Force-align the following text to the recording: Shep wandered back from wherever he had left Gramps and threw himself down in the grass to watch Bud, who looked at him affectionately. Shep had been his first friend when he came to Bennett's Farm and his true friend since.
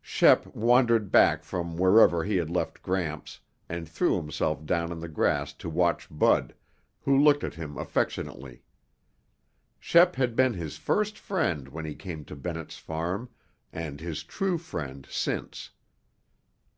Shep 0.00 0.46
wandered 0.56 1.10
back 1.12 1.44
from 1.44 1.76
wherever 1.76 2.24
he 2.24 2.36
had 2.36 2.48
left 2.48 2.80
Gramps 2.80 3.40
and 3.68 3.86
threw 3.86 4.16
himself 4.16 4.64
down 4.64 4.90
in 4.90 5.00
the 5.00 5.06
grass 5.08 5.52
to 5.52 5.68
watch 5.68 6.08
Bud, 6.10 6.54
who 7.02 7.14
looked 7.18 7.44
at 7.44 7.52
him 7.56 7.76
affectionately. 7.76 8.62
Shep 9.78 10.16
had 10.16 10.34
been 10.34 10.54
his 10.54 10.78
first 10.78 11.18
friend 11.18 11.68
when 11.68 11.84
he 11.84 11.94
came 11.94 12.24
to 12.24 12.34
Bennett's 12.34 12.78
Farm 12.78 13.28
and 13.70 14.00
his 14.00 14.22
true 14.24 14.56
friend 14.56 15.06
since. 15.10 15.68